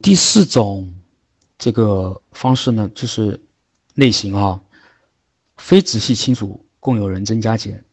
[0.00, 0.92] 第四种
[1.58, 3.40] 这个方式呢，就是
[3.94, 4.60] 类型啊，
[5.56, 7.84] 非直系亲属共有人增加减，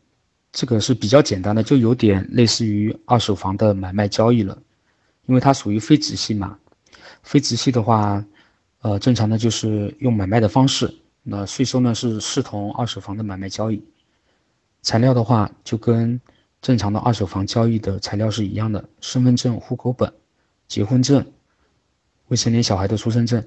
[0.52, 4.62] 这个是比较简单的，就有点类似于二手房的买卖交易了，
[5.26, 6.58] 因为它属于非直系嘛。
[7.24, 8.24] 非直系的话，
[8.82, 10.94] 呃，正常的就是用买卖的方式，
[11.24, 13.84] 那税收呢是视同二手房的买卖交易。
[14.84, 16.22] 材料的话，就跟
[16.62, 20.14] 正常的二手房交易的材料是一样的，身份证、户口本、
[20.68, 21.26] 结婚证。
[22.28, 23.44] 未成年小孩的出生证，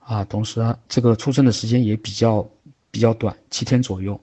[0.00, 2.48] 啊，同时啊，这个出生的时间也比较
[2.90, 4.20] 比较短，七天左右。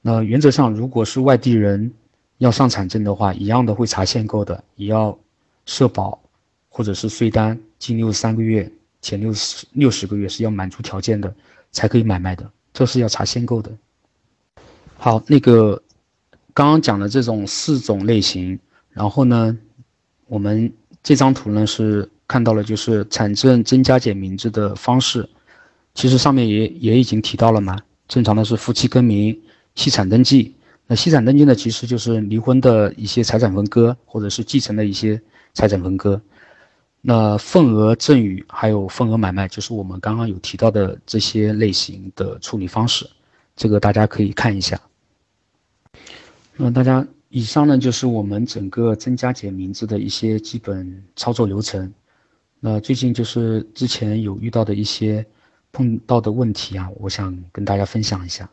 [0.00, 1.90] 那原则上，如果是外地人
[2.38, 5.16] 要上产证的话，一样的会查限购的，也要
[5.64, 6.20] 社保
[6.68, 8.70] 或者是税单近六十三个月，
[9.00, 11.34] 前六十六十个月是要满足条件的，
[11.70, 13.72] 才可以买卖的，这是要查限购的。
[14.96, 15.80] 好，那个
[16.52, 18.58] 刚刚讲的这种四种类型，
[18.90, 19.56] 然后呢，
[20.26, 20.70] 我们
[21.04, 22.10] 这张图呢是。
[22.26, 25.28] 看到了，就是产证增加减名字的方式，
[25.94, 27.78] 其实上面也也已经提到了嘛。
[28.08, 29.38] 正常的是夫妻更名、
[29.74, 30.54] 析产登记。
[30.86, 35.20] 那析产登记呢，其实就是离婚的一些财产分割，或者是继承的一些
[35.52, 36.18] 财产分割。
[37.02, 43.06] 那份额赠与还有份额买卖，就是我们刚刚有提到的这些类型的处理方式，
[43.54, 44.80] 这个大家可以看一下。
[46.56, 51.92] 那大家，以上呢就是我们整个增加减名字的一些基本操作流程。
[52.60, 55.26] 那最近就是之前有遇到的一些
[55.72, 58.48] 碰到的问题啊，我想跟大家分享一下。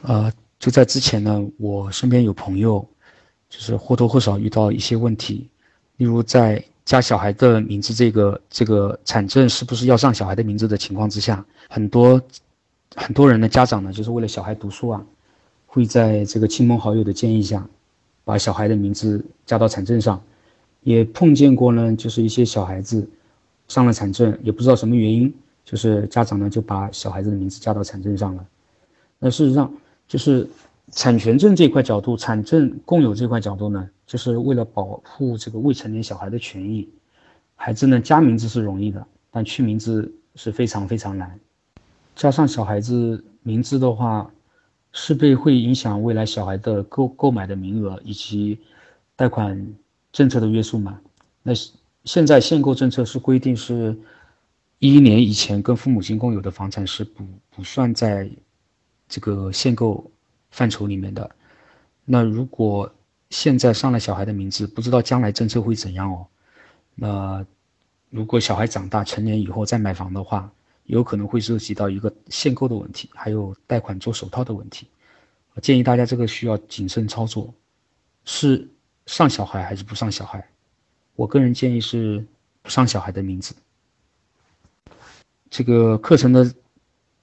[0.00, 2.88] 呃，就在之前呢，我身边有朋友，
[3.50, 5.46] 就是或多或少遇到一些问题，
[5.98, 12.18] 例如在加小孩的名字这个这个产证是不是要上小孩的名字的情况之下，很多
[12.96, 15.04] 很多人的家长呢，就是为了小孩读书啊，
[15.72, 17.64] 会在这个亲朋好友的建议下，
[18.24, 20.20] 把小孩的名字加到产证上。
[20.82, 23.08] 也碰见过呢，就是一些小孩子
[23.68, 25.32] 上了产证，也不知道什么原因，
[25.64, 28.44] 就是家长呢就把小孩子的名字加到产证上了。
[29.20, 29.72] 那事实上，
[30.08, 30.48] 就是
[30.90, 36.88] 产权证这块角度，产证共有这块角度呢，就是为了保护这个未成年小孩的权益。
[37.54, 41.38] 孩子呢加名字是容易的，但去名字是非常非常难。
[42.16, 44.28] 加上小孩子名字的话，
[44.92, 48.58] 是被会影响未来小孩的购购买的名额以及
[49.16, 49.74] 贷款。
[50.12, 51.00] 政策的约束嘛，
[51.40, 51.52] 那
[52.02, 53.96] 现在限购政策是规定是，
[54.80, 58.28] 一一年以前跟父母亲共有的房产是不不算在
[59.08, 60.10] 这个限购
[60.50, 61.30] 范畴里面的。
[62.04, 62.92] 那如果
[63.28, 66.26] 现在上了小孩的名字，不知道将来政策会怎样哦。
[66.96, 67.46] 那
[68.10, 70.50] 如果小孩长大成年以后再买房的话，
[70.90, 74.86] 有可能会涉及到一个限购的问题，还有贷款做首套的问题。
[75.62, 77.52] 建议大家这个需要谨慎操作，
[78.24, 78.68] 是。
[79.06, 80.46] 上小孩还是不上小孩？
[81.16, 82.24] 我个人建议是
[82.62, 83.52] 不上小孩的名字。
[85.48, 86.54] 这个课程的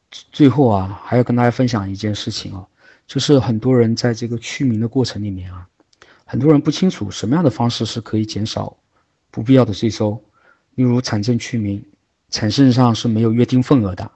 [0.09, 2.67] 最后啊，还要跟大家分享一件事情啊，
[3.05, 5.65] 就是很多人在这个去名的过程里面啊，
[6.25, 8.75] 很多人不清楚什么样的方式是可以减少
[9.31, 10.21] 不必要的税收。
[10.75, 11.81] 例如产证去名，
[12.29, 14.11] 产证上是没有约定份额的。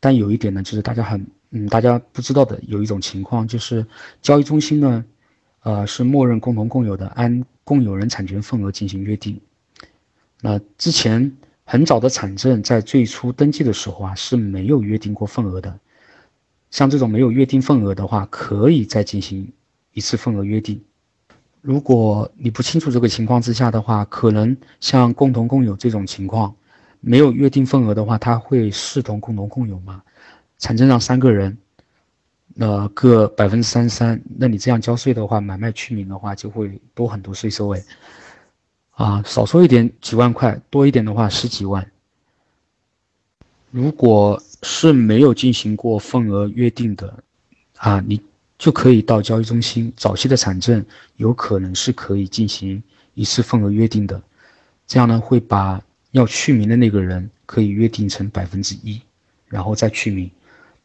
[0.00, 3.86] 但有一点呢，就是大家很嗯，大家不知道的有一种情况，就是
[4.20, 5.04] 交易中心呢。
[5.64, 9.40] 呃，是默认共同共有的，按共有人产权份额进行约定。
[10.40, 15.78] 那之前很早的产证在最初登记的时候啊，是没有约定过份额的。
[16.72, 19.52] 像这种没有约定份额的话，可以再进行
[19.92, 20.82] 一次份额约定。
[21.60, 26.52] 如果你不清楚这个情况之下的话，可能像共同共有这种情况，
[27.02, 30.02] 没有约定份额的话，它会视同共同共有吗？
[30.58, 31.58] 产证上三个人。
[32.54, 37.82] 那各百分之三十三，那你这样交税的话，买卖去名的话就会多很多税收哎，
[38.90, 41.90] 啊，少说一点几万块，多一点的话十几万。
[43.70, 47.24] 如果是没有进行过份额约定的，
[47.78, 48.20] 啊，你
[48.58, 50.84] 就可以到交易中心，早期的产证
[51.16, 52.82] 有可能是可以进行
[53.14, 54.22] 一次份额约定的，
[54.86, 59.02] 这样呢会把要去名的那个人可以约定成百分之一，
[59.48, 60.30] 然后再去名，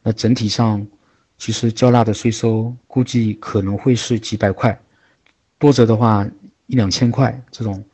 [0.04, 0.86] 那整体上。
[1.40, 4.76] 其实交纳的税收估计可能会是几百块，
[5.60, 6.28] 多则的话
[6.66, 7.86] 一两千块这种，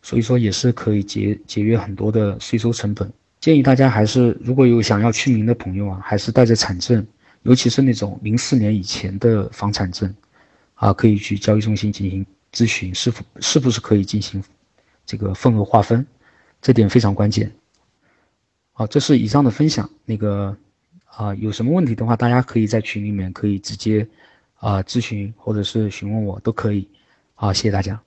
[0.00, 3.12] 所以说也是可以节节约很多的税收成本。
[3.40, 7.04] 建议大家还是如果有想要去名的朋友啊，还是带着产证，
[7.42, 10.14] 尤其是那种零四年以前的房产证，
[10.74, 14.40] 啊，可以去交易中心进行咨询，是否是不是可以进行
[15.04, 16.06] 这个份额划分，
[16.64, 17.52] 这点非常关键。
[18.72, 20.56] 好，这是以上的分享，那个。
[21.16, 24.04] 啊，有什么问题的话，大家可以在群里面可以直接
[24.56, 26.88] 啊咨询或者是询问我都可以。
[27.36, 28.02] 好，谢谢大家。